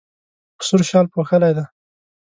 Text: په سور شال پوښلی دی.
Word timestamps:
په 0.57 0.63
سور 0.67 0.81
شال 0.89 1.05
پوښلی 1.13 1.51
دی. 1.57 1.65